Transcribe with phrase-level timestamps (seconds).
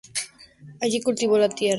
[0.79, 1.69] Allí cultivó la tierra.